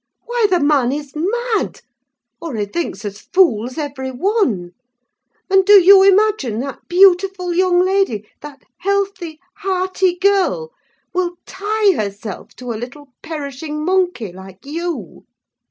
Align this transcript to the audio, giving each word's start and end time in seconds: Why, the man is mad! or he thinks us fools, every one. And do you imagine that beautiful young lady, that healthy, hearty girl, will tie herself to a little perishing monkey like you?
Why, 0.25 0.47
the 0.49 0.59
man 0.59 0.91
is 0.91 1.13
mad! 1.15 1.81
or 2.41 2.55
he 2.55 2.65
thinks 2.65 3.05
us 3.05 3.19
fools, 3.19 3.77
every 3.77 4.09
one. 4.09 4.71
And 5.47 5.63
do 5.63 5.73
you 5.73 6.01
imagine 6.01 6.57
that 6.61 6.87
beautiful 6.87 7.53
young 7.53 7.85
lady, 7.85 8.27
that 8.41 8.63
healthy, 8.77 9.39
hearty 9.57 10.17
girl, 10.17 10.71
will 11.13 11.35
tie 11.45 11.91
herself 11.91 12.55
to 12.55 12.71
a 12.71 12.81
little 12.81 13.09
perishing 13.21 13.85
monkey 13.85 14.33
like 14.33 14.65
you? 14.65 15.27